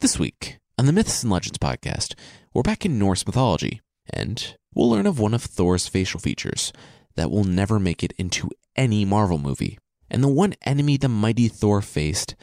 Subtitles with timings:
[0.00, 2.14] This week on the Myths and Legends podcast,
[2.54, 6.72] we're back in Norse mythology, and we'll learn of one of Thor's facial features
[7.16, 9.78] that will never make it into any Marvel movie,
[10.10, 12.34] and the one enemy the mighty Thor faced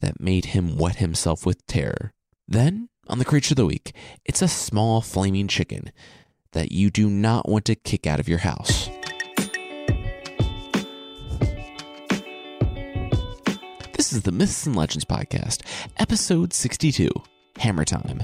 [0.00, 2.12] that made him wet himself with terror.
[2.48, 3.94] Then, on the Creature of the Week,
[4.24, 5.92] it's a small flaming chicken
[6.54, 8.90] that you do not want to kick out of your house.
[13.96, 15.62] This is the Myths and Legends Podcast,
[15.96, 17.08] episode 62
[17.56, 18.22] Hammer Time.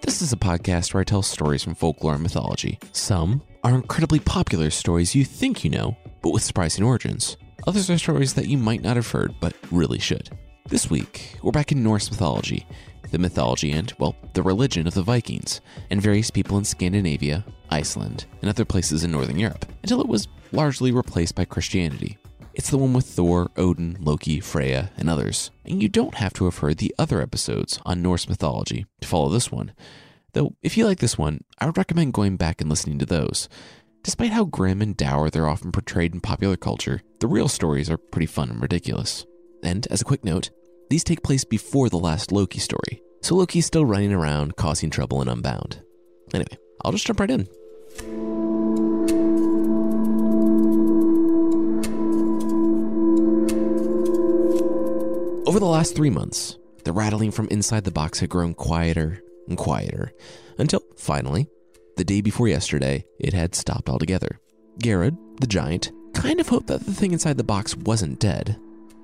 [0.00, 2.78] This is a podcast where I tell stories from folklore and mythology.
[2.92, 7.36] Some are incredibly popular stories you think you know, but with surprising origins.
[7.66, 10.30] Others are stories that you might not have heard, but really should.
[10.70, 12.66] This week, we're back in Norse mythology,
[13.10, 18.24] the mythology and, well, the religion of the Vikings, and various people in Scandinavia, Iceland,
[18.40, 22.16] and other places in Northern Europe, until it was largely replaced by Christianity.
[22.54, 25.50] It's the one with Thor, Odin, Loki, Freya, and others.
[25.64, 29.28] And you don't have to have heard the other episodes on Norse mythology to follow
[29.28, 29.72] this one.
[30.32, 33.48] Though, if you like this one, I would recommend going back and listening to those.
[34.04, 37.96] Despite how grim and dour they're often portrayed in popular culture, the real stories are
[37.96, 39.26] pretty fun and ridiculous.
[39.64, 40.50] And as a quick note,
[40.90, 45.22] these take place before the last Loki story, so Loki's still running around causing trouble
[45.22, 45.82] in Unbound.
[46.32, 48.33] Anyway, I'll just jump right in.
[55.54, 59.56] Over the last three months, the rattling from inside the box had grown quieter and
[59.56, 60.10] quieter
[60.58, 61.46] until finally,
[61.96, 64.40] the day before yesterday, it had stopped altogether.
[64.80, 68.58] Geirrod, the giant, kind of hoped that the thing inside the box wasn't dead,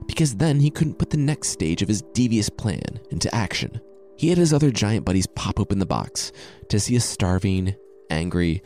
[0.09, 3.81] because then he couldn't put the next stage of his devious plan into action.
[4.17, 6.33] He had his other giant buddies pop open the box
[6.69, 7.77] to see a starving,
[8.11, 8.61] angry,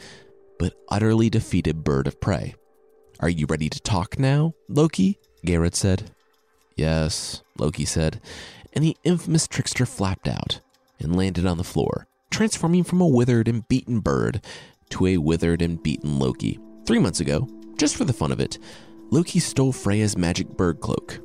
[0.58, 2.54] but utterly defeated bird of prey.
[3.20, 5.18] Are you ready to talk now, Loki?
[5.44, 6.13] Geirrod said.
[6.76, 8.20] Yes, Loki said,
[8.72, 10.60] and the infamous trickster flapped out
[10.98, 14.44] and landed on the floor, transforming from a withered and beaten bird
[14.90, 16.58] to a withered and beaten Loki.
[16.86, 17.48] Three months ago,
[17.78, 18.58] just for the fun of it,
[19.10, 21.20] Loki stole Freya's magic bird cloak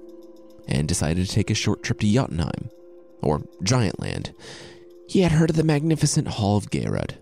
[0.67, 2.69] and decided to take a short trip to Jotunheim,
[3.21, 4.33] or Giant Land.
[5.07, 7.15] He had heard of the magnificent Hall of Geirrod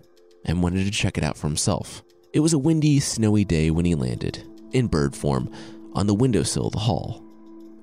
[0.44, 2.02] and wanted to check it out for himself.
[2.34, 5.50] It was a windy, snowy day when he landed, in bird form,
[5.94, 7.24] on the windowsill of the hall.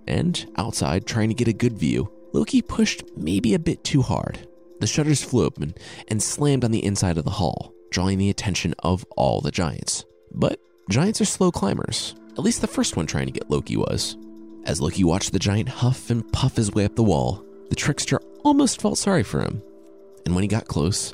[0.08, 4.48] And outside, trying to get a good view, Loki pushed maybe a bit too hard.
[4.80, 5.74] The shutters flew open
[6.08, 10.06] and slammed on the inside of the hall, drawing the attention of all the giants.
[10.32, 12.14] But giants are slow climbers.
[12.34, 14.18] At least the first one trying to get Loki was.
[14.66, 18.20] As Loki watched the giant huff and puff his way up the wall, the trickster
[18.44, 19.62] almost felt sorry for him.
[20.26, 21.14] And when he got close,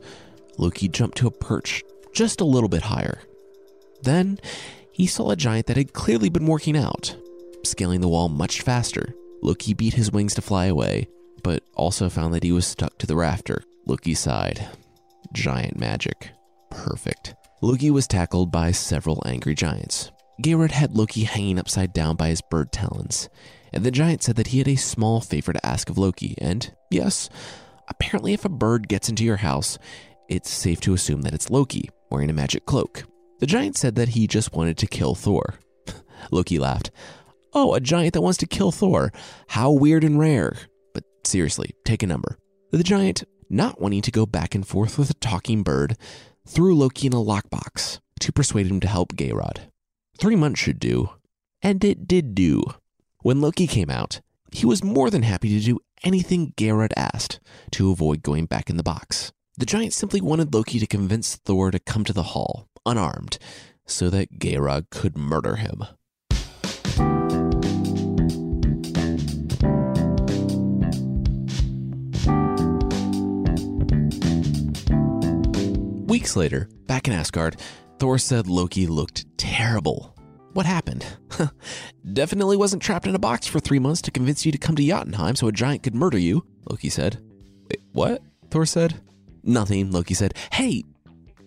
[0.57, 3.19] Loki jumped to a perch just a little bit higher.
[4.01, 4.39] Then
[4.91, 7.15] he saw a giant that had clearly been working out,
[7.63, 9.13] scaling the wall much faster.
[9.41, 11.07] Loki beat his wings to fly away,
[11.43, 13.63] but also found that he was stuck to the rafter.
[13.85, 14.67] Loki sighed.
[15.33, 16.31] Giant magic.
[16.69, 17.35] Perfect.
[17.61, 20.11] Loki was tackled by several angry giants.
[20.41, 23.29] Geirrod had Loki hanging upside down by his bird talons,
[23.73, 26.35] and the giant said that he had a small favor to ask of Loki.
[26.39, 27.29] And yes,
[27.87, 29.77] apparently, if a bird gets into your house,
[30.27, 33.03] it's safe to assume that it's Loki wearing a magic cloak.
[33.39, 35.55] The giant said that he just wanted to kill Thor.
[36.31, 36.91] Loki laughed.
[37.53, 39.11] Oh, a giant that wants to kill Thor.
[39.49, 40.57] How weird and rare.
[40.93, 42.37] But seriously, take a number.
[42.71, 45.97] The giant, not wanting to go back and forth with a talking bird,
[46.47, 49.69] threw Loki in a lockbox to persuade him to help Geirrod.
[50.17, 51.09] Three months should do.
[51.61, 52.63] And it did do.
[53.21, 57.39] When Loki came out, he was more than happy to do anything Geirrod asked
[57.71, 59.31] to avoid going back in the box.
[59.57, 63.37] The giant simply wanted Loki to convince Thor to come to the hall, unarmed,
[63.85, 65.83] so that Geirrod could murder him.
[76.11, 77.55] Weeks later, back in Asgard,
[77.97, 80.13] Thor said Loki looked terrible.
[80.51, 81.05] What happened?
[82.13, 84.85] Definitely wasn't trapped in a box for three months to convince you to come to
[84.85, 87.23] Jotunheim so a giant could murder you, Loki said.
[87.69, 88.21] Wait, what?
[88.49, 88.99] Thor said.
[89.45, 90.33] Nothing, Loki said.
[90.51, 90.83] Hey,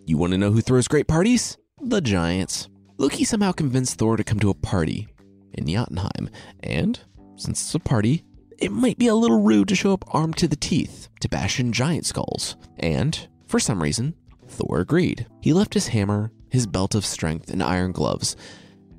[0.06, 1.58] you want to know who throws great parties?
[1.82, 2.70] The giants.
[2.96, 5.08] Loki somehow convinced Thor to come to a party
[5.52, 6.99] in Jotunheim, and
[7.37, 8.25] since it's a party,
[8.56, 11.60] it might be a little rude to show up armed to the teeth to bash
[11.60, 12.56] in giant skulls.
[12.78, 14.14] And, for some reason,
[14.54, 15.26] Thor agreed.
[15.40, 18.36] He left his hammer, his belt of strength, and iron gloves,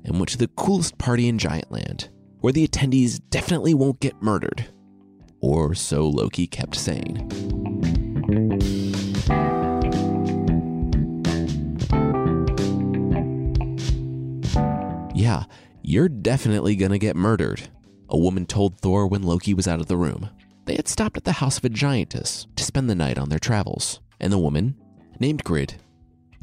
[0.04, 2.10] and went to the coolest party in Giant Land,
[2.40, 4.66] where the attendees definitely won't get murdered.
[5.40, 7.30] Or so Loki kept saying.
[15.14, 15.44] Yeah,
[15.82, 17.68] you're definitely gonna get murdered.
[18.08, 20.30] a woman told Thor when Loki was out of the room.
[20.66, 23.38] They had stopped at the house of a giantess to spend the night on their
[23.38, 24.76] travels, and the woman,
[25.20, 25.74] named Grid,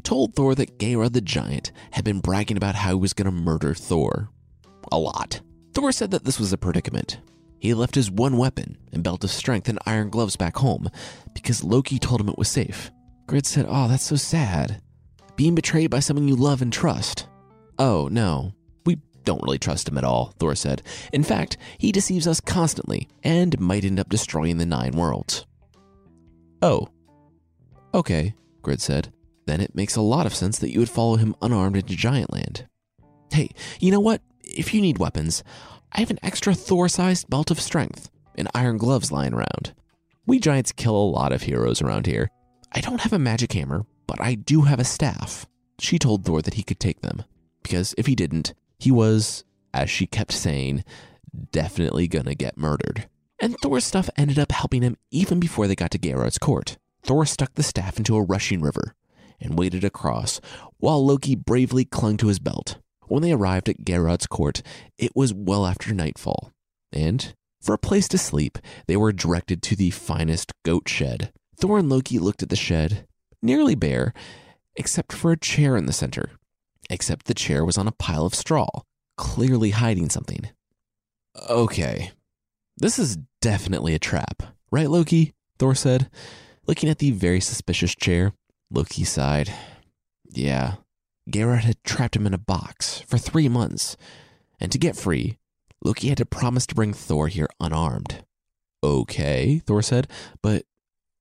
[0.02, 3.32] told Thor that Geirrod the giant had been bragging about how he was going to
[3.32, 4.28] murder Thor.
[4.92, 5.40] A lot.
[5.72, 7.18] Thor said that this was a predicament.
[7.58, 10.90] He left his one weapon and belt of strength and iron gloves back home
[11.32, 12.90] because Loki told him it was safe.
[13.26, 14.82] Grid said, Oh, that's so sad.
[15.36, 17.26] Being betrayed by someone you love and trust.
[17.78, 18.52] Oh, no.
[18.84, 20.82] We don't really trust him at all, Thor said.
[21.12, 25.46] In fact, he deceives us constantly and might end up destroying the Nine Worlds.
[26.60, 26.88] Oh.
[27.94, 29.12] Okay, Grid said.
[29.46, 32.66] Then it makes a lot of sense that you would follow him unarmed into Giantland.
[33.30, 34.22] Hey, you know what?
[34.42, 35.44] If you need weapons,
[35.92, 39.74] I have an extra Thor sized belt of strength and iron gloves lying around.
[40.26, 42.30] We giants kill a lot of heroes around here.
[42.72, 45.46] I don't have a magic hammer, but I do have a staff.
[45.78, 47.24] She told Thor that he could take them,
[47.62, 50.84] because if he didn't, he was, as she kept saying,
[51.52, 53.08] definitely gonna get murdered.
[53.40, 56.78] And Thor's stuff ended up helping him even before they got to Geirrod's court.
[57.04, 58.94] Thor stuck the staff into a rushing river
[59.40, 60.40] and waded across,
[60.78, 62.78] while Loki bravely clung to his belt.
[63.06, 64.62] When they arrived at Geirrod's court,
[64.96, 66.50] it was well after nightfall,
[66.90, 71.32] and for a place to sleep, they were directed to the finest goat shed.
[71.56, 73.06] Thor and Loki looked at the shed,
[73.42, 74.14] nearly bare,
[74.76, 76.30] except for a chair in the center.
[76.90, 78.68] Except the chair was on a pile of straw,
[79.16, 80.48] clearly hiding something.
[81.48, 82.12] Okay,
[82.76, 85.34] this is definitely a trap, right, Loki?
[85.58, 86.10] Thor said,
[86.66, 88.32] looking at the very suspicious chair.
[88.70, 89.52] Loki sighed.
[90.30, 90.74] Yeah,
[91.30, 93.96] Geirrod had trapped him in a box for three months,
[94.60, 95.38] and to get free,
[95.82, 98.24] Loki had to promise to bring Thor here unarmed.
[98.82, 100.08] Okay, Thor said,
[100.42, 100.64] but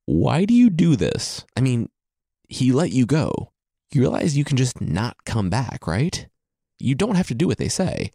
[0.05, 1.45] why do you do this?
[1.55, 1.89] I mean,
[2.49, 3.51] he let you go.
[3.91, 6.27] You realize you can just not come back, right?
[6.79, 8.11] You don't have to do what they say.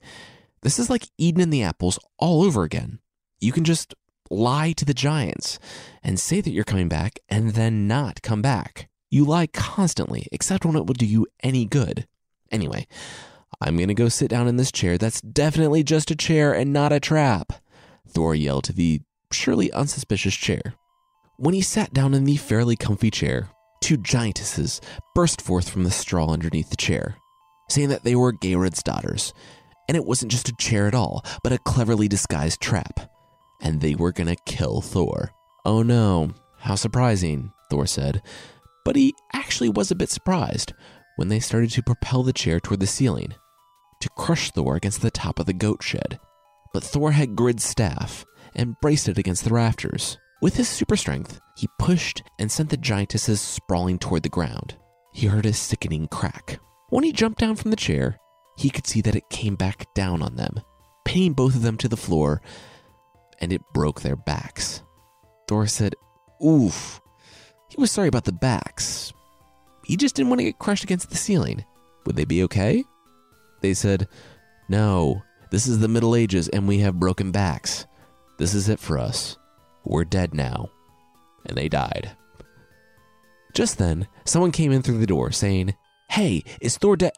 [0.62, 2.98] This is like Idun and the apples all over again.
[3.40, 3.94] You can just
[4.30, 5.58] lie to the giants
[6.02, 8.88] and say that you're coming back and then not come back.
[9.10, 12.06] You lie constantly, except when it will do you any good.
[12.50, 12.86] Anyway,
[13.60, 16.72] I'm going to go sit down in this chair that's definitely just a chair and
[16.72, 17.52] not a trap,
[18.06, 19.00] Thor yelled to the
[19.32, 20.74] surely unsuspicious chair.
[21.38, 23.48] When he sat down in the fairly comfy chair,
[23.80, 24.80] two giantesses
[25.14, 27.16] burst forth from the straw underneath the chair,
[27.70, 29.32] saying that they were Geirrod's daughters,
[29.88, 33.10] and it wasn't just a chair at all, but a cleverly disguised trap,
[33.60, 35.30] and they were gonna kill Thor.
[35.64, 38.22] Oh no, how surprising, Thor said,
[38.84, 40.72] but he actually was a bit surprised
[41.16, 43.34] when they started to propel the chair toward the ceiling
[44.00, 46.18] to crush Thor against the top of the goat shed.
[46.72, 48.24] But Thor had Grid's staff
[48.54, 50.18] and braced it against the rafters.
[50.40, 54.76] With his super strength, he pushed and sent the giantesses sprawling toward the ground.
[55.12, 56.60] He heard a sickening crack.
[56.90, 58.18] When he jumped down from the chair,
[58.56, 60.60] he could see that it came back down on them,
[61.04, 62.40] pinning both of them to the floor,
[63.40, 64.82] and it broke their backs.
[65.46, 65.94] Thor said,
[66.44, 67.00] Oof,
[67.68, 69.12] he was sorry about the backs.
[69.84, 71.64] He just didn't want to get crushed against the ceiling.
[72.04, 72.84] Would they be okay?
[73.60, 74.08] They said,
[74.68, 77.86] No, this is the Middle Ages and we have broken backs.
[78.38, 79.36] This is it for us.
[79.84, 80.70] We're dead now.
[81.46, 82.12] And they died.
[83.54, 85.74] Just then, someone came in through the door saying,
[86.10, 87.12] Hey, is Thor dead?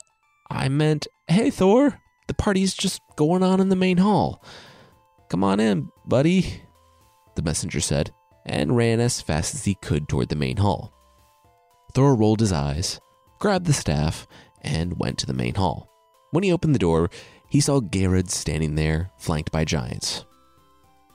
[0.50, 4.42] I meant, Hey, Thor, the party's just going on in the main hall.
[5.30, 6.62] Come on in, buddy,
[7.36, 8.12] the messenger said
[8.46, 10.92] and ran as fast as he could toward the main hall.
[11.94, 13.00] Thor rolled his eyes,
[13.38, 14.26] grabbed the staff,
[14.62, 15.88] and went to the main hall.
[16.32, 17.10] When he opened the door,
[17.48, 20.24] he saw Geirrod standing there, flanked by giants.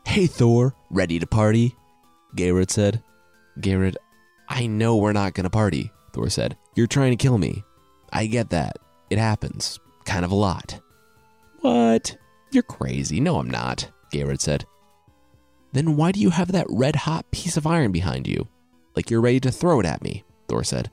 [0.05, 1.75] Hey, Thor, ready to party?
[2.35, 3.03] Geirrod said.
[3.59, 3.95] Geirrod,
[4.47, 6.57] I know we're not gonna party, Thor said.
[6.75, 7.63] You're trying to kill me.
[8.11, 8.77] I get that.
[9.09, 9.79] It happens.
[10.05, 10.79] Kind of a lot.
[11.61, 12.15] What?
[12.51, 13.19] You're crazy.
[13.19, 14.65] No, I'm not, Geirrod said.
[15.73, 18.47] Then why do you have that red hot piece of iron behind you?
[18.95, 20.89] Like you're ready to throw it at me, Thor said.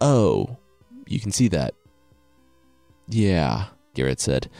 [0.00, 0.56] Oh,
[1.06, 1.74] you can see that.
[3.08, 4.50] Yeah, Geirrod said.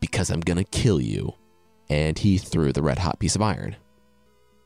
[0.00, 1.34] Because I'm gonna kill you.
[1.88, 3.76] And he threw the red hot piece of iron.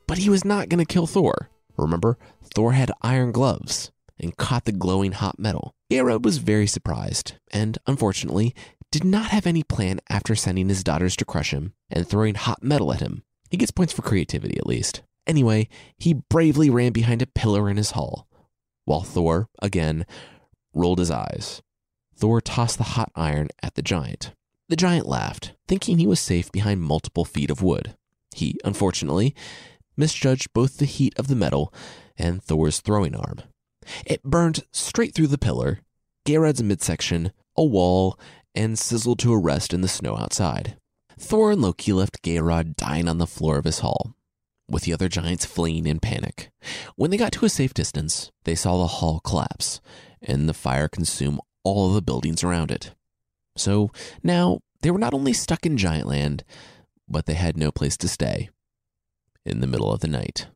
[0.07, 1.49] But he was not gonna kill Thor.
[1.77, 5.73] Remember, Thor had iron gloves and caught the glowing hot metal.
[5.89, 8.53] Geirrod was very surprised, and unfortunately,
[8.91, 12.61] did not have any plan after sending his daughters to crush him and throwing hot
[12.61, 13.23] metal at him.
[13.49, 15.01] He gets points for creativity at least.
[15.25, 18.27] Anyway, he bravely ran behind a pillar in his hall,
[18.85, 20.05] while Thor, again,
[20.73, 21.61] rolled his eyes.
[22.15, 24.33] Thor tossed the hot iron at the giant.
[24.69, 27.95] The giant laughed, thinking he was safe behind multiple feet of wood.
[28.33, 29.35] He, unfortunately,
[29.97, 31.73] misjudged both the heat of the metal
[32.17, 33.41] and Thor's throwing arm.
[34.05, 35.79] It burned straight through the pillar,
[36.25, 38.19] Geirrod's midsection, a wall,
[38.55, 40.77] and sizzled to a rest in the snow outside.
[41.17, 44.15] Thor and Loki left Geirrod dying on the floor of his hall,
[44.69, 46.51] with the other giants fleeing in panic.
[46.95, 49.81] When they got to a safe distance, they saw the hall collapse
[50.21, 52.93] and the fire consume all the buildings around it.
[53.55, 53.91] So
[54.23, 56.41] now they were not only stuck in Giantland,
[57.07, 58.49] but they had no place to stay.
[59.45, 60.47] In the middle of the night,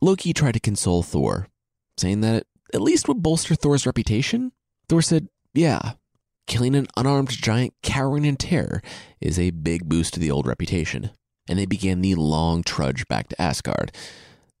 [0.00, 1.48] Loki tried to console Thor,
[1.96, 4.52] saying that it at least would bolster Thor's reputation.
[4.88, 5.92] Thor said, Yeah,
[6.46, 8.82] killing an unarmed giant cowering in terror
[9.20, 11.10] is a big boost to the old reputation.
[11.48, 13.92] And they began the long trudge back to Asgard,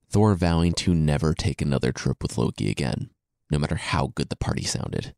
[0.08, 3.10] Thor vowing to never take another trip with Loki again,
[3.50, 5.14] no matter how good the party sounded.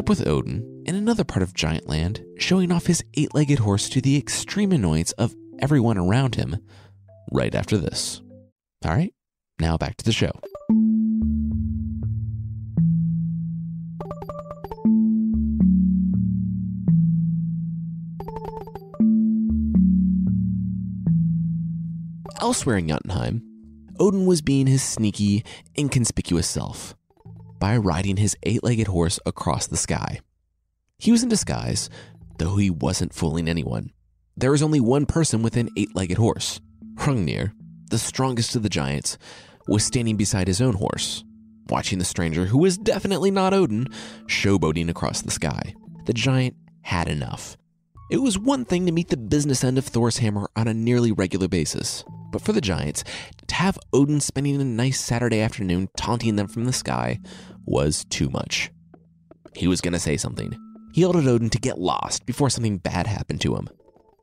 [0.00, 4.00] Up with Odin in another part of Giantland, showing off his eight legged horse to
[4.00, 6.56] the extreme annoyance of everyone around him
[7.30, 8.22] right after this.
[8.82, 9.12] All right,
[9.60, 10.32] now back to the show.
[22.40, 23.42] Elsewhere in Jotunheim,
[23.98, 25.44] Odin was being his sneaky,
[25.76, 26.96] inconspicuous self
[27.60, 30.20] by riding his eight legged horse across the sky.
[30.98, 31.88] He was in disguise,
[32.38, 33.90] though he wasn't fooling anyone.
[34.36, 36.60] There was only one person with an eight legged horse.
[36.94, 37.52] Hrungnir,
[37.90, 39.18] the strongest of the giants,
[39.68, 41.22] was standing beside his own horse,
[41.68, 43.86] watching the stranger, who was definitely not Odin,
[44.26, 45.74] showboating across the sky.
[46.06, 47.56] The giant had enough.
[48.10, 51.12] It was one thing to meet the business end of Thor's hammer on a nearly
[51.12, 53.04] regular basis, but for the giants,
[53.46, 57.18] to have Odin spending a nice Saturday afternoon taunting them from the sky
[57.64, 58.70] was too much.
[59.54, 60.56] He was going to say something.
[60.92, 63.68] He yelled at Odin to get lost before something bad happened to him.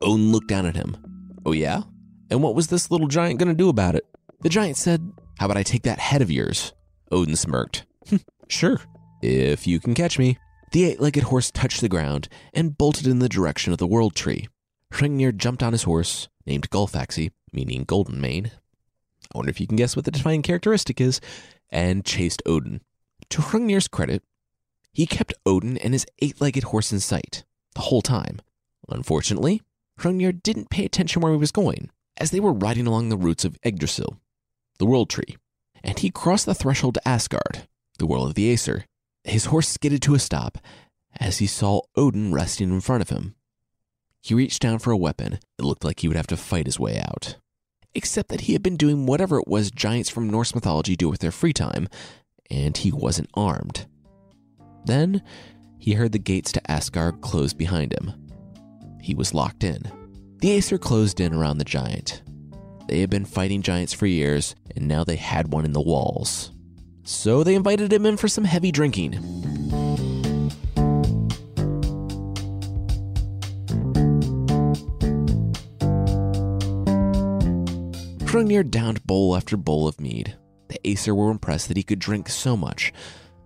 [0.02, 0.96] Odin looked down at him.
[1.44, 1.82] Oh, yeah?
[2.30, 4.04] And what was this little giant going to do about it?
[4.40, 6.72] The giant said, How about I take that head of yours?
[7.10, 7.86] Odin smirked.
[8.08, 8.80] Hm, sure,
[9.22, 10.38] if you can catch me.
[10.72, 14.14] The eight legged horse touched the ground and bolted in the direction of the world
[14.14, 14.48] tree.
[14.92, 18.50] Hrungnir jumped on his horse, named Gullfaxi, meaning golden mane.
[19.34, 21.20] I wonder if you can guess what the defining characteristic is,
[21.70, 22.80] and chased Odin.
[23.30, 24.22] To Hrungnir's credit,
[24.92, 28.40] he kept Odin and his eight legged horse in sight the whole time.
[28.88, 29.62] Unfortunately,
[30.00, 33.44] Hrungnir didn't pay attention where he was going, as they were riding along the roots
[33.44, 34.18] of Yggdrasil,
[34.78, 35.36] the world tree,
[35.82, 38.86] and he crossed the threshold to Asgard, the world of the Aesir.
[39.24, 40.58] His horse skidded to a stop
[41.20, 43.34] as he saw Odin resting in front of him.
[44.22, 45.38] He reached down for a weapon.
[45.58, 47.36] It looked like he would have to fight his way out.
[47.94, 51.20] Except that he had been doing whatever it was giants from Norse mythology do with
[51.20, 51.88] their free time,
[52.50, 53.86] and he wasn't armed.
[54.84, 55.22] Then
[55.78, 58.12] he heard the gates to Asgard close behind him.
[59.00, 59.82] He was locked in.
[60.40, 62.22] The Aesir closed in around the giant.
[62.88, 66.52] They had been fighting giants for years, and now they had one in the walls.
[67.04, 69.57] So they invited him in for some heavy drinking.
[78.28, 80.36] Hrungnir downed bowl after bowl of mead.
[80.68, 82.92] The Aesir were impressed that he could drink so much,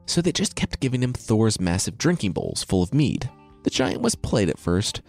[0.07, 3.31] so they just kept giving him Thor's massive drinking bowls full of mead.
[3.63, 5.01] The giant was polite at first,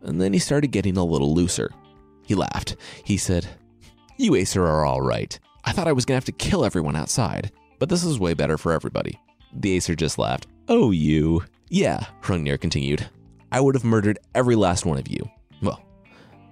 [0.00, 1.70] and then he started getting a little looser.
[2.26, 2.76] He laughed.
[3.04, 3.46] He said,
[4.16, 5.38] You Aesir are all right.
[5.66, 8.56] I thought I was to have to kill everyone outside, but this is way better
[8.56, 9.20] for everybody.
[9.52, 10.46] The Aesir just laughed.
[10.66, 11.44] Oh, you.
[11.68, 13.06] Yeah, Hrungnir continued.
[13.52, 15.28] I would have murdered every last one of you.
[15.60, 15.82] Well,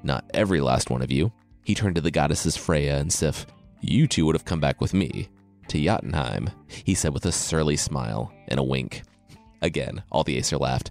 [0.02, 1.32] not every last one of you.
[1.62, 3.47] He turned to the goddesses Freya and Sif.
[3.81, 5.28] You two would have come back with me
[5.69, 9.02] to Jotunheim, he said with a surly smile and a wink.
[9.61, 10.90] Again, all the Aesir laughed.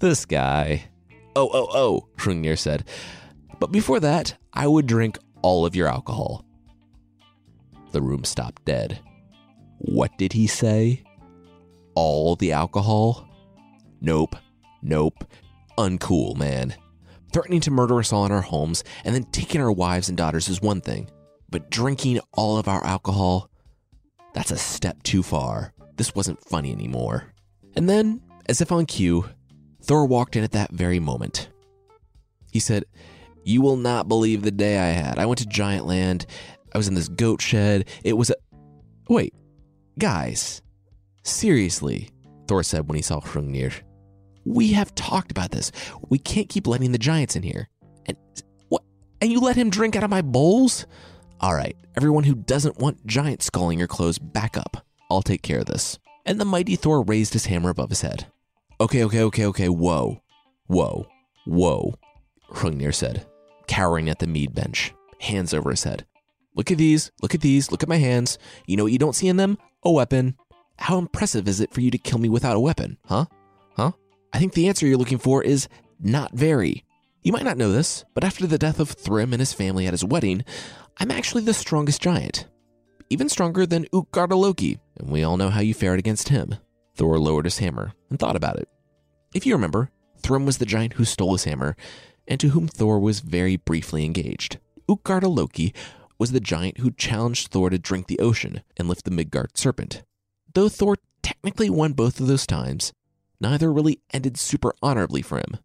[0.00, 0.84] This guy.
[1.36, 2.84] Oh, oh, oh, Hrungnir said.
[3.60, 6.44] But before that, I would drink all of your alcohol.
[7.92, 9.00] The room stopped dead.
[9.78, 11.04] What did he say?
[11.94, 13.28] All the alcohol?
[14.00, 14.36] Nope.
[14.82, 15.24] Nope.
[15.76, 16.74] Uncool, man.
[17.32, 20.48] Threatening to murder us all in our homes and then taking our wives and daughters
[20.48, 21.10] is one thing.
[21.50, 23.50] But drinking all of our alcohol,
[24.34, 25.72] that's a step too far.
[25.96, 27.32] This wasn't funny anymore.
[27.74, 29.24] And then, as if on cue,
[29.82, 31.48] Thor walked in at that very moment.
[32.52, 32.84] He said,
[33.44, 35.18] You will not believe the day I had.
[35.18, 36.26] I went to Giantland.
[36.74, 37.88] I was in this goat shed.
[38.04, 38.34] It was a.
[39.08, 39.34] Wait,
[39.98, 40.62] guys.
[41.24, 42.10] Seriously,
[42.46, 43.82] Thor said when he saw Hrungnir.
[44.48, 45.70] We have talked about this.
[46.08, 47.68] We can't keep letting the giants in here.
[48.06, 48.16] And
[48.68, 48.82] what?
[49.20, 50.86] And you let him drink out of my bowls?
[51.40, 54.84] All right, everyone who doesn't want giant sculling your clothes, back up.
[55.10, 55.98] I'll take care of this.
[56.26, 58.26] And the mighty Thor raised his hammer above his head.
[58.80, 60.20] Okay, okay, okay, okay, whoa.
[60.66, 61.06] Whoa.
[61.48, 61.94] Whoa,
[62.50, 63.26] Hrungnir said,
[63.68, 66.04] cowering at the mead bench, hands over his head.
[66.54, 68.38] Look at these, look at these, look at my hands.
[68.66, 69.56] You know what you don't see in them?
[69.82, 70.36] A weapon.
[70.78, 73.24] How impressive is it for you to kill me without a weapon, huh?
[73.76, 73.92] Huh?
[74.32, 75.68] I think the answer you're looking for is
[76.00, 76.84] not very.
[77.22, 79.92] You might not know this, but after the death of Thrym and his family at
[79.92, 80.44] his wedding,
[80.98, 82.46] I'm actually the strongest giant.
[83.10, 86.56] Even stronger than Utgarda and we all know how you fared against him.
[86.94, 88.68] Thor lowered his hammer and thought about it.
[89.34, 91.76] If you remember, Thrym was the giant who stole his hammer,
[92.26, 94.58] and to whom Thor was very briefly engaged.
[94.88, 95.28] Utgarda
[96.18, 100.02] was the giant who challenged Thor to drink the ocean and lift the Midgard serpent.
[100.54, 102.92] Though Thor technically won both of those times,
[103.40, 105.58] neither really ended super honorably for him.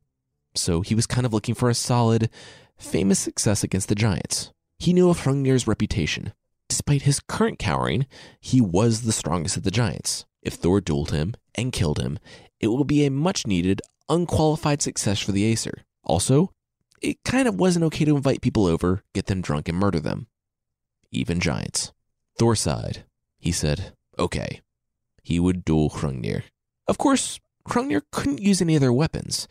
[0.55, 2.29] So he was kind of looking for a solid,
[2.77, 4.51] famous success against the giants.
[4.77, 6.33] He knew of Hrungnir's reputation.
[6.69, 8.05] Despite his current cowering,
[8.39, 10.25] he was the strongest of the giants.
[10.41, 12.19] If Thor dueled him and killed him,
[12.59, 15.83] it will be a much needed, unqualified success for the Aesir.
[16.03, 16.51] Also,
[17.01, 20.27] it kind of wasn't okay to invite people over, get them drunk, and murder them.
[21.11, 21.91] Even giants.
[22.37, 23.03] Thor sighed.
[23.37, 24.61] He said, okay.
[25.21, 26.43] He would duel Hrungnir.
[26.87, 29.47] Of course, Hrungnir couldn't use any of their weapons,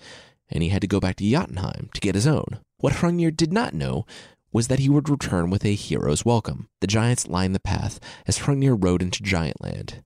[0.51, 2.61] and he had to go back to Jotunheim to get his own.
[2.79, 4.05] What Hrungnir did not know
[4.53, 6.69] was that he would return with a hero's welcome.
[6.81, 10.03] The giants lined the path as Hrungnir rode into Giantland.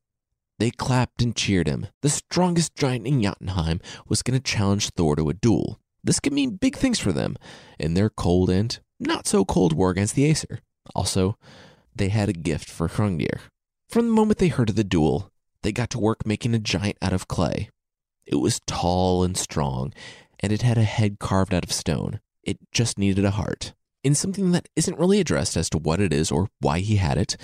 [0.58, 1.88] They clapped and cheered him.
[2.02, 5.80] The strongest giant in Jotunheim was going to challenge Thor to a duel.
[6.02, 7.36] This could mean big things for them
[7.78, 10.60] in their cold and not so cold war against the Aesir.
[10.94, 11.36] Also,
[11.94, 13.40] they had a gift for Hrungnir.
[13.88, 15.30] From the moment they heard of the duel,
[15.62, 17.70] they got to work making a giant out of clay.
[18.26, 19.92] It was tall and strong,
[20.40, 22.20] and it had a head carved out of stone.
[22.42, 23.72] It just needed a heart.
[24.02, 27.18] In something that isn't really addressed as to what it is or why he had
[27.18, 27.36] it,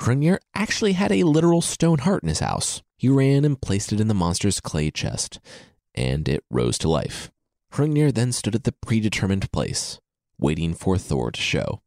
[0.00, 2.82] Hrungnir actually had a literal stone heart in his house.
[2.96, 5.40] He ran and placed it in the monster's clay chest,
[5.94, 7.30] and it rose to life.
[7.72, 10.00] Hrungnir then stood at the predetermined place,
[10.38, 11.80] waiting for Thor to show.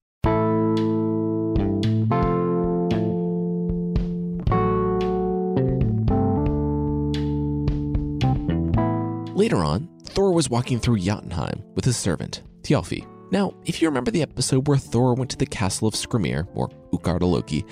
[9.36, 13.08] Later on, Thor was walking through Jotunheim with his servant, Thjalfi.
[13.32, 16.70] Now, if you remember the episode where Thor went to the castle of Skrymir, or
[16.92, 17.66] Utgarda Loki,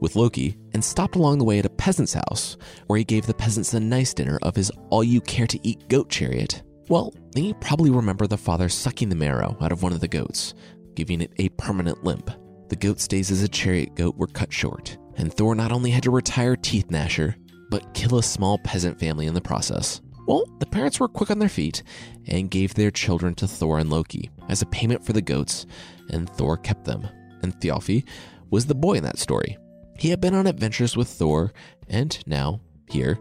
[0.00, 3.32] with Loki and stopped along the way at a peasant's house, where he gave the
[3.32, 7.44] peasants a nice dinner of his all you care to eat goat chariot, well, then
[7.44, 10.52] you probably remember the father sucking the marrow out of one of the goats,
[10.94, 12.30] giving it a permanent limp.
[12.68, 16.02] The goat's days as a chariot goat were cut short, and Thor not only had
[16.02, 17.36] to retire Teeth Gnasher,
[17.70, 20.02] but kill a small peasant family in the process.
[20.30, 21.82] Well, the parents were quick on their feet
[22.28, 25.66] and gave their children to Thor and Loki as a payment for the goats,
[26.08, 27.08] and Thor kept them.
[27.42, 28.06] And Thjalfi
[28.48, 29.58] was the boy in that story.
[29.98, 31.52] He had been on adventures with Thor,
[31.88, 33.18] and now, here,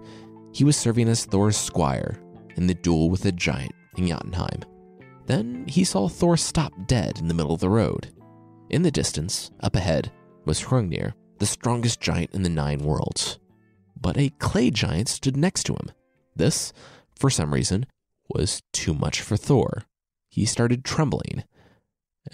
[0.53, 2.21] he was serving as Thor's squire
[2.57, 4.61] in the duel with a giant in Jotunheim.
[5.25, 8.13] Then he saw Thor stop dead in the middle of the road.
[8.69, 10.11] In the distance, up ahead,
[10.45, 13.39] was Hrungnir, the strongest giant in the Nine Worlds.
[13.99, 15.89] But a clay giant stood next to him.
[16.35, 16.71] This
[17.19, 17.85] for some reason,
[18.33, 19.83] was too much for Thor.
[20.29, 21.43] He started trembling,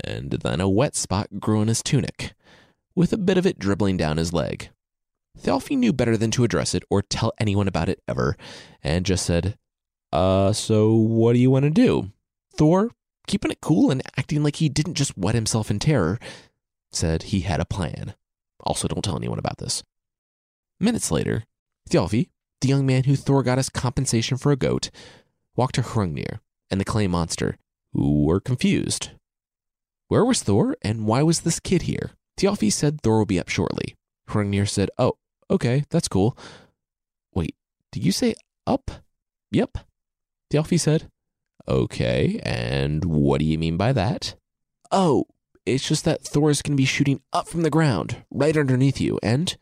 [0.03, 2.33] and then a wet spot grew on his tunic,
[2.93, 4.69] with a bit of it dribbling down his leg.
[5.41, 8.37] Thjalfi knew better than to address it or tell anyone about it ever,
[8.83, 9.57] and just said,
[10.11, 12.11] Uh, so what do you want to do?
[12.55, 12.91] Thor,
[13.27, 16.19] keeping it cool and acting like he didn't just wet himself in terror,
[16.91, 18.13] said he had a plan.
[18.61, 19.83] Also, don't tell anyone about this.
[20.79, 21.43] Minutes later,
[21.89, 22.29] Thjalfi,
[22.61, 24.89] the young man who Thor got as compensation for a goat,
[25.55, 26.39] walked to Hrungnir
[26.69, 27.57] and the clay monster,
[27.93, 29.11] who were confused.
[30.07, 32.11] Where was Thor, and why was this kid here?
[32.37, 33.95] Thjalfi said Thor will be up shortly.
[34.29, 35.13] Hrungnir said, Oh,
[35.49, 36.37] okay, that's cool.
[37.33, 37.55] Wait,
[37.91, 38.35] did you say
[38.67, 38.91] up?
[39.51, 39.77] Yep.
[40.51, 41.09] Thjalfi said,
[41.67, 44.35] Okay, and what do you mean by that?
[44.91, 45.25] Oh,
[45.65, 49.01] it's just that Thor is going to be shooting up from the ground, right underneath
[49.01, 49.57] you, and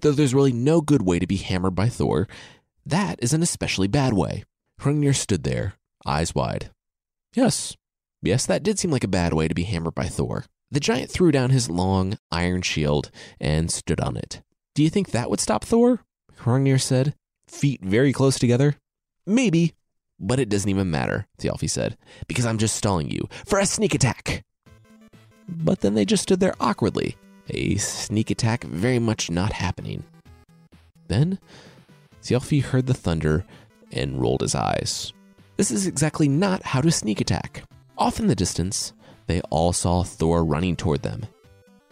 [0.00, 2.28] Though there's really no good way to be hammered by Thor,
[2.86, 4.44] that is an especially bad way.
[4.80, 5.74] Hrungnir stood there,
[6.06, 6.70] eyes wide.
[7.34, 7.76] Yes,
[8.22, 10.44] yes, that did seem like a bad way to be hammered by Thor.
[10.70, 14.42] The giant threw down his long iron shield and stood on it.
[14.74, 16.00] Do you think that would stop Thor?
[16.40, 17.14] Hrungnir said,
[17.48, 18.76] feet very close together.
[19.26, 19.74] Maybe,
[20.20, 21.96] but it doesn't even matter, Thjalfi said,
[22.28, 24.44] because I'm just stalling you for a sneak attack.
[25.48, 27.16] But then they just stood there awkwardly,
[27.50, 30.04] a sneak attack very much not happening.
[31.08, 31.38] Then,
[32.22, 33.44] Thjalfi heard the thunder
[33.92, 35.12] and rolled his eyes.
[35.56, 37.64] This is exactly not how to sneak attack.
[37.96, 38.92] Off in the distance,
[39.26, 41.26] they all saw Thor running toward them.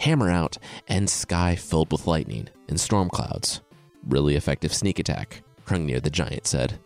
[0.01, 3.63] Hammer out and sky filled with lightning and storm clouds.
[4.07, 6.79] Really effective sneak attack, Hrungnir the giant said.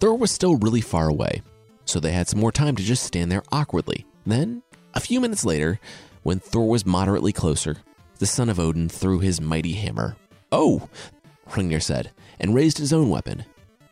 [0.00, 1.42] Thor was still really far away,
[1.84, 4.04] so they had some more time to just stand there awkwardly.
[4.26, 4.62] Then,
[4.94, 5.80] a few minutes later,
[6.22, 7.78] when Thor was moderately closer,
[8.18, 10.16] the son of Odin threw his mighty hammer.
[10.52, 10.88] Oh,
[11.50, 13.44] Hrungnir said, and raised his own weapon,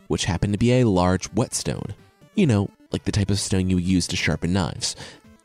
[0.08, 1.94] which happened to be a large whetstone.
[2.34, 4.96] You know, like the type of stone you use to sharpen knives.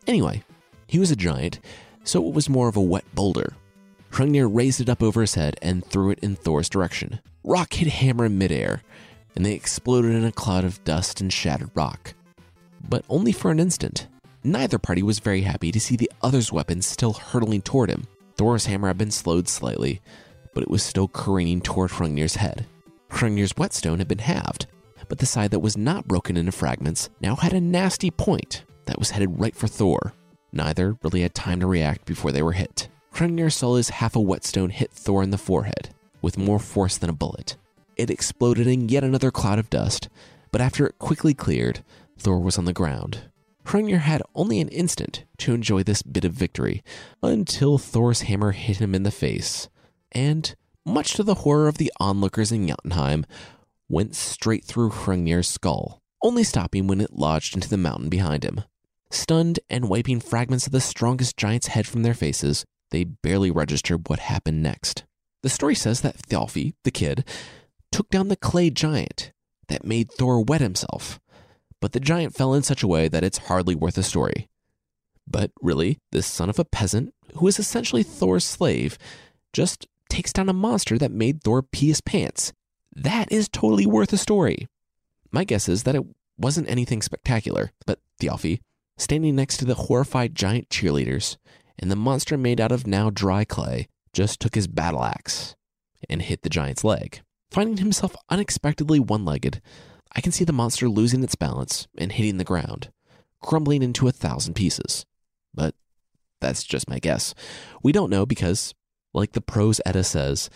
[0.08, 0.44] Anyway,
[0.88, 1.60] he was a giant,
[2.04, 3.54] so it was more of a wet boulder.
[4.12, 7.20] Hrungnir raised it up over his head and threw it in Thor's direction.
[7.44, 8.84] Rock hit hammer in midair,
[9.36, 12.14] and they exploded in a cloud of dust and shattered rock.
[12.88, 14.08] But only for an instant.
[14.44, 18.08] Neither party was very happy to see the other's weapon still hurtling toward him.
[18.42, 20.02] Thor's hammer had been slowed slightly,
[20.56, 22.66] but it was still careening toward Hrungnir's head.
[23.12, 24.66] Hrungnir's whetstone had been halved,
[25.08, 28.98] but the side that was not broken into fragments now had a nasty point that
[28.98, 30.14] was headed right for Thor.
[30.52, 32.88] Neither really had time to react before they were hit.
[33.14, 37.12] Hrungnir saw his half a whetstone hit Thor in the forehead with more force than
[37.12, 37.58] a bullet.
[37.96, 40.10] It exploded in yet another cloud of dust,
[40.52, 41.84] but after it quickly cleared,
[42.18, 43.20] Thor was on the ground.
[43.66, 46.84] Hrungnir had only an instant to enjoy this bit of victory
[47.22, 49.70] until Thor's hammer hit him in the face,
[50.12, 53.26] and, much to the horror of the onlookers in Jotunheim,
[53.88, 58.64] went straight through Hrungnir's skull, only stopping when it lodged into the mountain behind him.
[59.12, 64.08] Stunned and wiping fragments of the strongest giant's head from their faces, they barely registered
[64.08, 65.04] what happened next.
[65.44, 67.26] The story says that Thjalfi, the kid,
[67.92, 69.32] took down the clay giant
[69.68, 71.20] that made Thor wet himself,
[71.82, 74.48] but the giant fell in such a way that it's hardly worth a story.
[75.28, 78.98] But really, this son of a peasant, who is essentially Thor's slave,
[79.52, 82.54] just takes down a monster that made Thor pee his pants.
[82.96, 84.68] That is totally worth a story.
[85.32, 86.06] My guess is that it
[86.38, 88.60] wasn't anything spectacular, but Thjalfi,
[88.98, 91.38] standing next to the horrified giant cheerleaders,
[91.80, 95.56] and the monster made out of now dry clay, just took his battle axe
[96.10, 97.22] and hit the giant's leg.
[97.50, 99.62] Finding himself unexpectedly one legged,
[100.14, 102.92] I can see the monster losing its balance and hitting the ground,
[103.42, 105.06] crumbling into a thousand pieces.
[105.54, 105.76] But
[106.40, 107.34] that's just my guess.
[107.84, 108.74] We don't know because,
[109.14, 110.50] like the prose Edda says,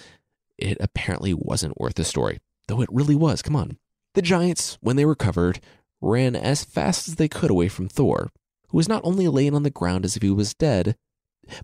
[0.58, 3.42] it apparently wasn't worth the story, though it really was.
[3.42, 3.78] Come on.
[4.14, 5.60] The giants, when they recovered,
[6.02, 8.30] ran as fast as they could away from Thor,
[8.70, 10.96] who was not only laying on the ground as if he was dead,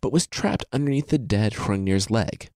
[0.01, 2.49] but was trapped underneath the dead Hrungnir's leg.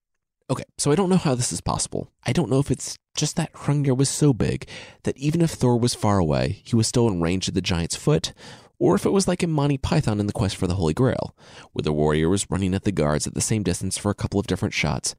[0.48, 2.12] Okay, so I don't know how this is possible.
[2.24, 4.68] I don't know if it's just that Hrungnir was so big
[5.04, 7.96] that even if Thor was far away, he was still in range of the giant's
[7.96, 8.32] foot,
[8.78, 11.36] or if it was like in Monty Python in the Quest for the Holy Grail,
[11.74, 14.40] where the warrior was running at the guards at the same distance for a couple
[14.40, 15.16] of different shots,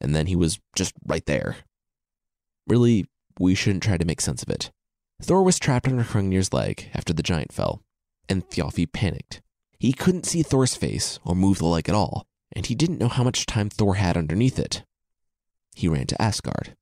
[0.00, 1.56] and then he was just right there.
[2.66, 3.04] Really,
[3.38, 4.70] we shouldn't try to make sense of it.
[5.20, 7.82] Thor was trapped under Hrungnir's leg after the giant fell,
[8.30, 9.42] and Thjalfi panicked.
[9.78, 13.08] He couldn't see Thor's face or move the leg at all, and he didn't know
[13.08, 14.82] how much time Thor had underneath it.
[15.74, 16.76] He ran to Asgard.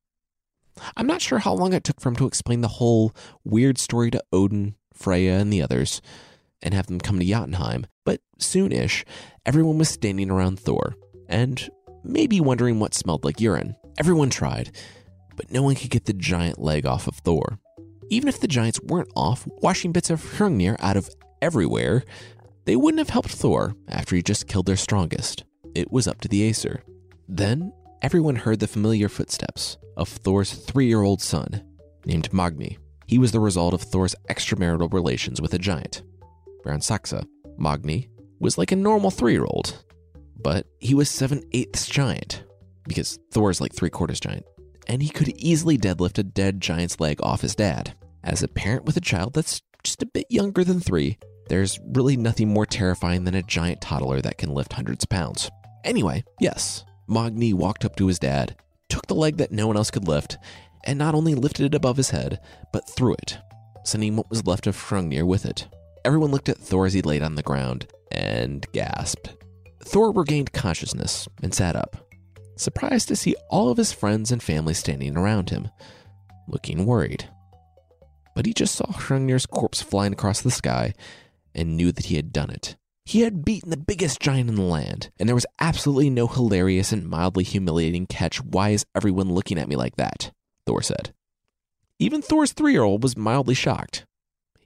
[0.96, 3.12] I'm not sure how long it took for him to explain the whole
[3.44, 6.00] weird story to Odin, Freya, and the others,
[6.62, 9.04] and have them come to Jotunheim, but soon-ish,
[9.44, 10.94] everyone was standing around Thor,
[11.28, 11.68] and
[12.04, 13.76] maybe wondering what smelled like urine.
[13.98, 14.70] Everyone tried,
[15.37, 17.59] but no one could get the giant leg off of Thor.
[18.09, 21.11] Even if the giants weren't off washing bits of Hrungnir out of
[21.42, 22.04] everywhere,
[22.64, 26.28] they wouldn't have helped Thor after he just killed their strongest it was up to
[26.28, 26.83] the Aesir.
[27.28, 31.62] Then everyone heard the familiar footsteps of Thor's three year old son,
[32.04, 32.78] named Magni.
[33.07, 36.02] He was the result of Thor's extramarital relations with a giant.
[36.64, 37.26] Jarnsaxa,
[37.57, 39.85] Magni, was like a normal three year old,
[40.40, 42.44] but he was seven eighths giant,
[42.87, 44.46] because Thor is like three quarters giant,
[44.87, 47.94] and he could easily deadlift a dead giant's leg off his dad.
[48.22, 52.16] As a parent with a child that's just a bit younger than three, there's really
[52.16, 55.50] nothing more terrifying than a giant toddler that can lift hundreds of pounds.
[55.88, 58.55] Anyway, yes, Magni walked up to his dad,
[58.90, 60.37] took the leg that no one else could lift,
[60.85, 62.40] and not only lifted it above his head,
[62.74, 63.38] but threw it,
[63.85, 65.66] sending what was left of Hrungnir with it.
[66.05, 69.35] Everyone looked at Thor as he laid on the ground and gasped.
[69.83, 71.96] Thor regained consciousness and sat up,
[72.57, 75.70] surprised to see all of his friends and family standing around him,
[76.48, 77.31] looking worried.
[78.35, 80.92] But he just saw Hrungnir's corpse flying across the sky
[81.55, 82.77] and knew that he had done it.
[83.09, 86.92] He had beaten the biggest giant in the land, and there was absolutely no hilarious
[86.92, 88.42] and mildly humiliating catch.
[88.44, 90.31] Why is everyone looking at me like that?
[90.66, 91.14] Thor said.
[91.99, 94.05] Even Thor's three year old was mildly shocked.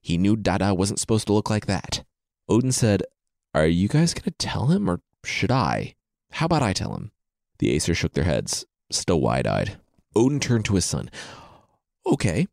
[0.00, 2.02] He knew Dada wasn't supposed to look like that.
[2.48, 3.04] Odin said,
[3.54, 5.94] Are you guys going to tell him, or should I?
[6.32, 7.12] How about I tell him?
[7.60, 9.76] The Aesir shook their heads, still wide eyed.
[10.16, 11.12] Odin turned to his son.
[12.04, 12.48] Okay.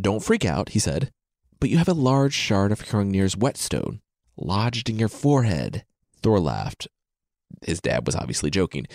[0.00, 1.10] Don't freak out, he said.
[1.58, 4.02] But you have a large shard of Hrungnir's whetstone
[4.40, 5.84] lodged in your forehead.
[6.22, 6.88] Thor laughed.
[7.62, 8.86] His dad was obviously joking.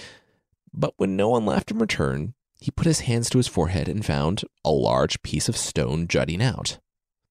[0.73, 4.05] But when no one laughed in return, he put his hands to his forehead and
[4.05, 6.79] found a large piece of stone jutting out.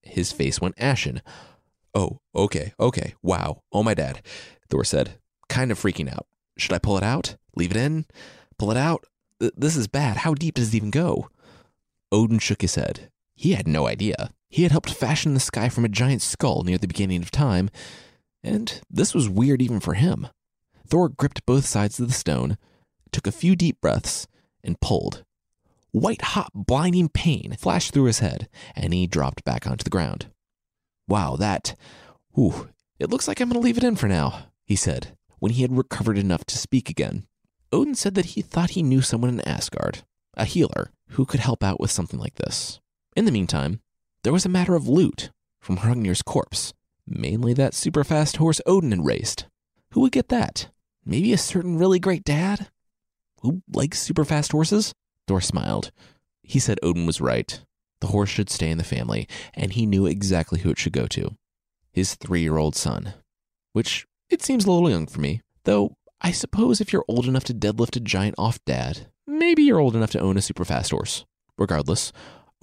[0.01, 1.21] His face went ashen.
[1.93, 4.21] Oh, okay, okay, wow, oh my dad,
[4.69, 6.27] Thor said, kind of freaking out.
[6.57, 7.37] Should I pull it out?
[7.55, 8.05] Leave it in?
[8.57, 9.05] Pull it out?
[9.39, 10.17] Th- this is bad.
[10.17, 11.29] How deep does it even go?
[12.11, 13.09] Odin shook his head.
[13.35, 14.31] He had no idea.
[14.49, 17.69] He had helped fashion the sky from a giant skull near the beginning of time,
[18.43, 20.27] and this was weird even for him.
[20.87, 22.57] Thor gripped both sides of the stone,
[23.11, 24.27] took a few deep breaths,
[24.63, 25.23] and pulled.
[25.91, 30.27] White hot, blinding pain flashed through his head, and he dropped back onto the ground.
[31.07, 31.75] Wow, that.
[32.33, 32.69] Whew,
[32.99, 35.61] it looks like I'm going to leave it in for now, he said, when he
[35.61, 37.27] had recovered enough to speak again.
[37.71, 40.03] Odin said that he thought he knew someone in Asgard,
[40.35, 42.79] a healer, who could help out with something like this.
[43.15, 43.79] In the meantime,
[44.23, 46.73] there was a matter of loot from Hrungnir's corpse,
[47.07, 49.45] mainly that super fast horse Odin had raced.
[49.91, 50.69] Who would get that?
[51.05, 52.69] Maybe a certain really great dad?
[53.41, 54.93] Who likes super fast horses?
[55.27, 55.91] Thor smiled.
[56.43, 57.61] He said Odin was right.
[58.01, 61.07] The horse should stay in the family, and he knew exactly who it should go
[61.07, 61.35] to
[61.93, 63.13] his three year old son.
[63.71, 67.45] Which, it seems a little young for me, though I suppose if you're old enough
[67.45, 70.91] to deadlift a giant off dad, maybe you're old enough to own a super fast
[70.91, 71.25] horse.
[71.57, 72.11] Regardless,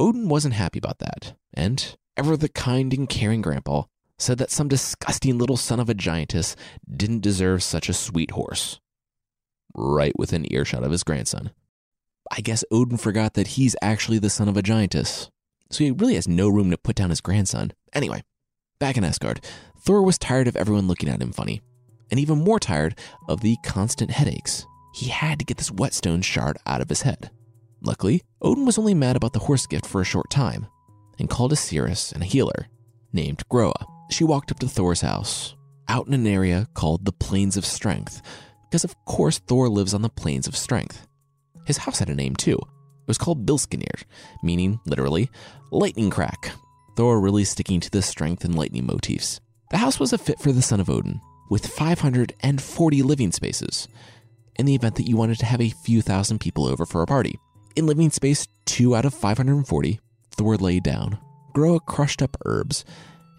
[0.03, 3.85] Odin wasn't happy about that, and ever the kind and caring grandpa
[4.19, 6.57] said that some disgusting little son of a giantess
[6.93, 8.81] didn't deserve such a sweet horse.
[9.77, 11.53] Right within earshot of his grandson.
[12.33, 15.31] I guess Odin forgot that he's actually the son of a giantess,
[15.71, 17.73] so he really has no room to put down his grandson.
[17.93, 18.25] Anyway,
[18.81, 19.45] back in Asgard,
[19.79, 21.63] Thor was tired of everyone looking at him funny,
[22.11, 24.67] and even more tired of the constant headaches.
[24.97, 27.31] He had to get this whetstone shard out of his head.
[27.85, 30.67] Luckily, Odin was only mad about the horse gift for a short time,
[31.19, 32.69] and called a seeress and a healer
[33.13, 33.87] named Groa.
[34.11, 35.57] She walked up to Thor's house,
[35.89, 38.23] out in an area called the Plains of Strength,
[38.71, 41.09] because of course Thor lives on the Plains of Strength.
[41.67, 42.57] His house had a name too.
[42.57, 44.05] It was called Bilskirnir,
[44.45, 45.29] meaning, literally,
[45.73, 46.53] lightning crack.
[46.97, 49.41] Thor really sticking to the strength and lightning motifs.
[49.71, 53.89] The house was a fit for the son of Odin, with 540 living spaces,
[54.57, 57.07] in the event that you wanted to have a few thousand people over for a
[57.07, 57.39] party.
[57.75, 60.01] In living space 2 out of 540,
[60.33, 61.19] Thor lay down.
[61.55, 62.85] Groa crushed up herbs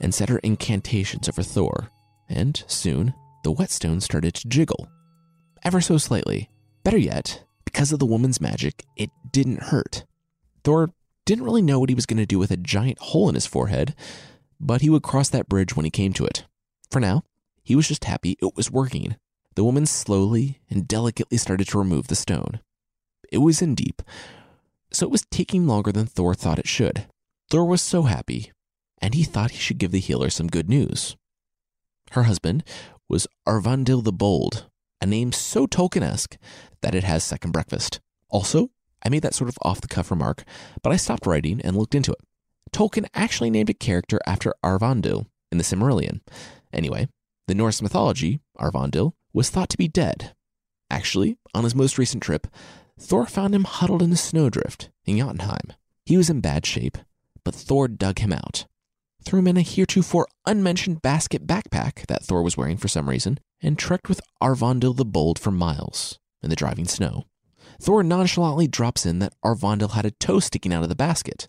[0.02, 1.90] and said her incantations over Thor,
[2.28, 4.88] and soon the whetstone started to jiggle.
[5.64, 6.50] Ever so slightly.
[6.84, 10.04] Better yet, because of the woman's magic, it didn't hurt.
[10.64, 10.90] Thor
[11.26, 13.46] didn't really know what he was going to do with a giant hole in his
[13.46, 13.96] forehead,
[14.60, 16.46] but he would cross that bridge when he came to it.
[16.90, 17.24] For now,
[17.64, 19.16] he was just happy it was working.
[19.56, 22.60] The woman slowly and delicately started to remove the stone.
[23.34, 24.04] It was in deep,
[24.92, 27.08] so it was taking longer than Thor thought it should.
[27.50, 28.52] Thor was so happy,
[29.02, 31.18] and he thought he should give the healer some good news.
[32.12, 32.64] Her husband
[33.10, 34.70] was Aurvandil the Bold,
[35.02, 36.38] a name so Tolkien esque
[36.82, 38.00] that it has second breakfast.
[38.30, 38.70] Also,
[39.04, 40.44] I made that sort of off the cuff remark,
[40.84, 42.20] but I stopped writing and looked into it.
[42.72, 46.20] Tolkien actually named a character after Aurvandil in the Silmarillion.
[46.72, 47.08] Anyway,
[47.48, 50.36] the Norse mythology, Aurvandil, was thought to be dead.
[50.92, 52.46] Actually, on his most recent trip,
[53.00, 55.74] Thor found him huddled in a snowdrift in Jotunheim.
[56.06, 56.98] He was in bad shape,
[57.44, 58.66] but Thor dug him out,
[59.24, 63.40] threw him in a heretofore unmentioned basket backpack that Thor was wearing for some reason,
[63.62, 67.26] and trekked with Aurvandil the Bold for miles in the driving snow.
[67.82, 71.48] Thor nonchalantly drops in that Aurvandil had a toe sticking out of the basket.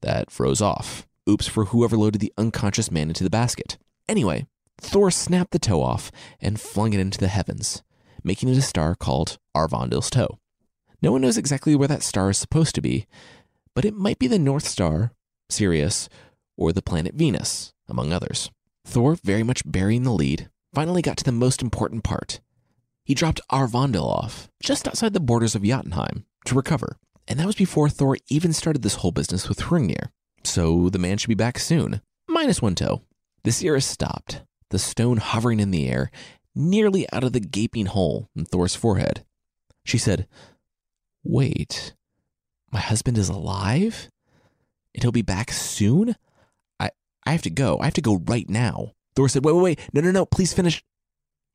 [0.00, 1.06] That froze off.
[1.28, 3.78] Oops for whoever loaded the unconscious man into the basket.
[4.08, 4.46] Anyway,
[4.80, 7.82] Thor snapped the toe off and flung it into the heavens,
[8.24, 10.38] making it a star called Aurvandil's toe.
[11.02, 13.06] No one knows exactly where that star is supposed to be,
[13.74, 15.12] but it might be the North Star,
[15.50, 16.08] Sirius,
[16.56, 18.50] or the planet Venus, among others.
[18.84, 22.40] Thor, very much burying the lead, finally got to the most important part
[23.04, 26.96] he dropped Aurvandil off just outside the borders of Jotunheim to recover.
[27.26, 30.08] And that was before Thor even started this whole business with Hrungnir.
[30.44, 33.02] So the man should be back soon, minus one toe.
[33.44, 36.10] The seeress stopped, the stone hovering in the air,
[36.54, 39.24] nearly out of the gaping hole in Thor's forehead.
[39.84, 40.26] She said,
[41.24, 41.94] Wait,
[42.70, 44.08] my husband is alive?
[44.94, 46.16] And he'll be back soon?
[46.78, 46.90] I,
[47.24, 47.78] I have to go.
[47.80, 48.92] I have to go right now.
[49.14, 49.80] Thor said, Wait, wait, wait.
[49.92, 50.26] No, no, no.
[50.26, 50.82] Please finish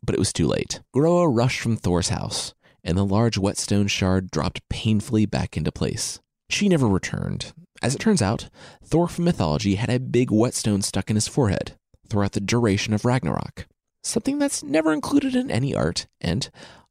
[0.03, 0.81] but it was too late.
[0.93, 2.53] Groa rushed from Thor's house,
[2.83, 6.19] and the large whetstone shard dropped painfully back into place.
[6.49, 7.53] She never returned.
[7.81, 8.49] As it turns out,
[8.83, 11.73] Thor from mythology had a big whetstone stuck in his forehead
[12.09, 13.67] throughout the duration of Ragnarok.
[14.03, 16.49] Something that's never included in any art, and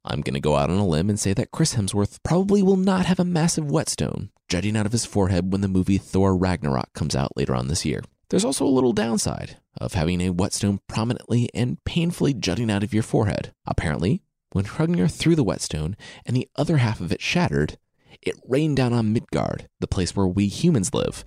[0.09, 2.77] I'm going to go out on a limb and say that Chris Hemsworth probably will
[2.77, 6.93] not have a massive whetstone jutting out of his forehead when the movie Thor Ragnarok
[6.93, 8.01] comes out later on this year.
[8.29, 12.93] There's also a little downside of having a whetstone prominently and painfully jutting out of
[12.93, 13.53] your forehead.
[13.65, 17.77] Apparently, when Hrungnir threw the whetstone and the other half of it shattered,
[18.21, 21.23] it rained down on Midgard, the place where we humans live.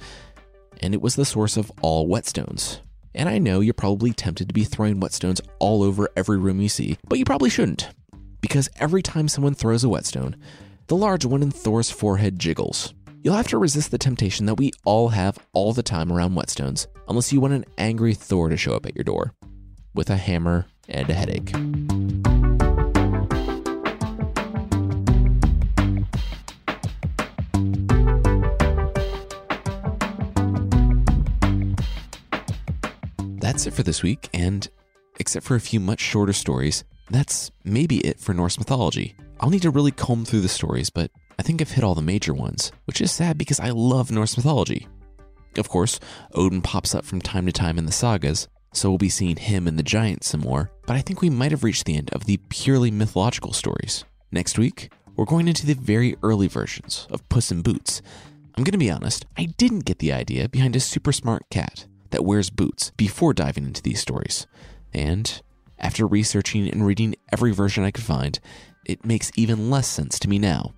[0.81, 2.81] and it was the source of all whetstones.
[3.14, 6.69] And I know you're probably tempted to be throwing whetstones all over every room you
[6.69, 7.90] see, but you probably shouldn't.
[8.40, 10.37] Because every time someone throws a whetstone,
[10.87, 12.94] the large one in Thor's forehead jiggles.
[13.22, 16.87] You'll have to resist the temptation that we all have all the time around whetstones,
[17.07, 19.35] unless you want an angry Thor to show up at your door
[19.94, 21.53] with a hammer and a headache.
[33.40, 34.66] That's it for this week, and
[35.18, 39.14] except for a few much shorter stories, that's maybe it for Norse mythology.
[39.40, 42.03] I'll need to really comb through the stories, but I think I've hit all the
[42.03, 44.87] major ones, which is sad because I love Norse mythology.
[45.57, 45.99] Of course,
[46.35, 49.66] Odin pops up from time to time in the sagas, so we'll be seeing him
[49.66, 52.27] and the giants some more, but I think we might have reached the end of
[52.27, 54.05] the purely mythological stories.
[54.31, 58.01] Next week, we're going into the very early versions of Puss in Boots.
[58.57, 62.25] I'm to be honest, I didn't get the idea behind a super smart cat that
[62.25, 64.46] wears boots before diving into these stories.
[64.92, 65.40] And
[65.81, 68.38] after researching and reading every version I could find,
[68.85, 70.75] it makes even less sense to me now.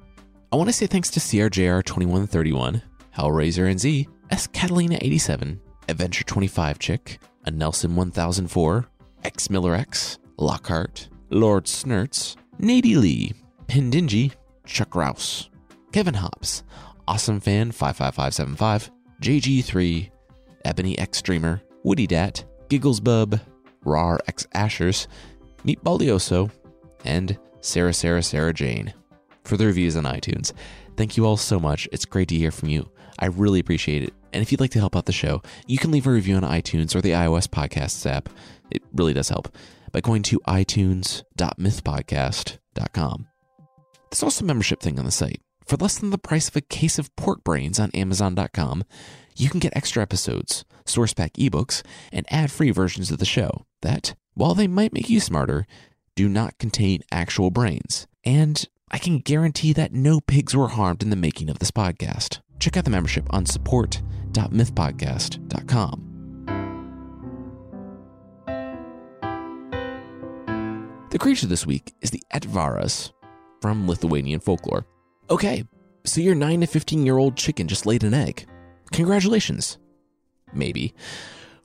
[0.53, 2.83] I want to say thanks to CRJR2131,
[3.17, 8.87] Hellraiser NZ, S Catalina 87, Adventure 25 Chick, a Nelson 1004,
[9.25, 13.33] X Miller X, Lockhart, Lord Snurts, Nady Lee,
[13.67, 14.33] Pindingy,
[14.67, 15.51] Chuck Rouse,
[15.93, 16.62] Kevin Hops,
[17.09, 20.11] Awesome Fan 55575, JG3,
[20.65, 21.23] Ebony X
[21.85, 23.41] Woody Dat, Giggles Bub,
[23.85, 25.07] Rar X Ashers,
[25.64, 26.51] Meet Baldioso,
[27.05, 28.92] and Sarah Sarah Sarah Jane
[29.45, 30.53] for the reviews on iTunes.
[30.97, 31.88] Thank you all so much.
[31.92, 32.90] It's great to hear from you.
[33.18, 34.12] I really appreciate it.
[34.33, 36.42] And if you'd like to help out the show, you can leave a review on
[36.42, 38.29] iTunes or the iOS Podcasts app.
[38.71, 39.55] It really does help
[39.92, 43.27] by going to itunes.mythpodcast.com.
[44.11, 45.40] There's also a membership thing on the site.
[45.66, 48.85] For less than the price of a case of pork brains on Amazon.com,
[49.37, 53.64] you can get extra episodes, source pack ebooks, and ad free versions of the show
[53.83, 55.66] that, while they might make you smarter,
[56.14, 58.07] do not contain actual brains.
[58.25, 62.40] And I can guarantee that no pigs were harmed in the making of this podcast.
[62.61, 66.09] Check out the membership on support.mythpodcast.com.
[71.11, 73.12] The creature this week is the Aitvaras
[73.61, 74.87] from Lithuanian folklore.
[75.29, 75.64] Okay,
[76.05, 78.47] so your 9 to 15 year old chicken just laid an egg.
[78.93, 79.79] Congratulations.
[80.53, 80.95] Maybe.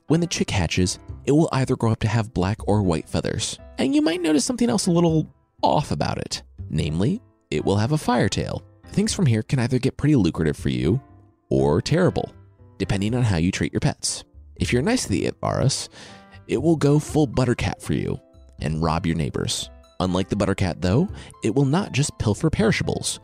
[0.06, 3.58] When the chick hatches, it will either grow up to have black or white feathers,
[3.76, 6.42] and you might notice something else a little off about it.
[6.70, 8.62] Namely, it will have a fire tail.
[8.86, 11.00] Things from here can either get pretty lucrative for you
[11.50, 12.32] or terrible,
[12.78, 14.24] depending on how you treat your pets.
[14.56, 15.88] If you're nice to the Aitvaras,
[16.46, 18.18] it will go full buttercat for you
[18.60, 19.68] and rob your neighbors.
[20.00, 21.08] Unlike the buttercat, though,
[21.44, 23.20] it will not just pilfer perishables,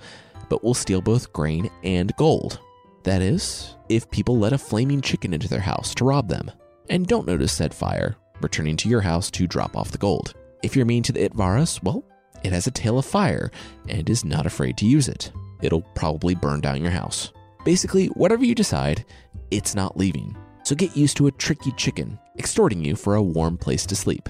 [0.51, 2.61] but will steal both grain and gold.
[3.05, 6.51] That is, if people let a flaming chicken into their house to rob them
[6.89, 10.35] and don't notice said fire returning to your house to drop off the gold.
[10.63, 12.05] If you're mean to the Aitvaras, well,
[12.43, 13.51] it has a tail of fire
[13.89, 15.33] and is not afraid to use it.
[15.63, 17.33] It'll probably burn down your house.
[17.65, 19.05] Basically, whatever you decide,
[19.51, 20.37] it's not leaving.
[20.65, 24.29] So get used to a tricky chicken extorting you for a warm place to sleep.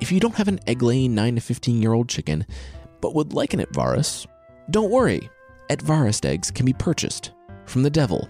[0.00, 2.46] If you don't have an egg laying 9 to 15 year old chicken,
[3.00, 4.26] but would like an Aitvaras,
[4.70, 5.28] don't worry.
[5.70, 7.32] Aitvaras eggs can be purchased
[7.68, 8.28] from the devil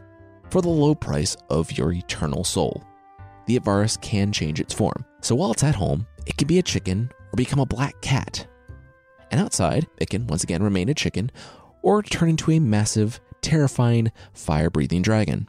[0.51, 2.83] for the low price of your eternal soul.
[3.47, 6.63] The Aitvaras can change its form, so while it's at home, it can be a
[6.63, 8.47] chicken or become a black cat.
[9.31, 11.31] And outside, it can once again remain a chicken
[11.83, 15.49] or turn into a massive, terrifying, fire breathing dragon.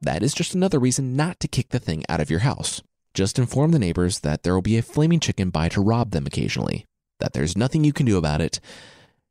[0.00, 2.82] That is just another reason not to kick the thing out of your house.
[3.14, 6.26] Just inform the neighbors that there will be a flaming chicken by to rob them
[6.26, 6.84] occasionally,
[7.20, 8.60] that there's nothing you can do about it,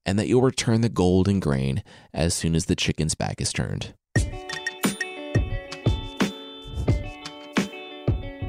[0.06, 3.52] and that you'll return the gold and grain as soon as the chicken's back is
[3.52, 3.94] turned.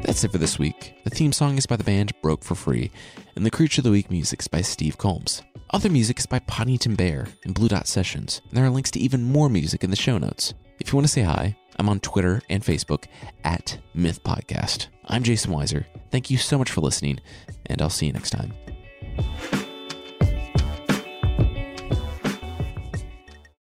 [0.03, 0.95] That's it for this week.
[1.03, 2.93] The theme song is by the band Broke for Free,
[3.35, 5.43] and the Creature of the Week music is by Steve Combs.
[5.71, 9.01] Other music is by Poddington Bear and Blue Dot Sessions, and there are links to
[9.01, 10.55] even more music in the show notes.
[10.79, 13.07] If you want to say hi, I'm on Twitter and Facebook
[13.43, 14.87] at Myth Podcast.
[15.07, 15.87] I'm Jason Weiser.
[16.13, 17.19] Thank you so much for listening,
[17.67, 18.53] and I'll see you next time.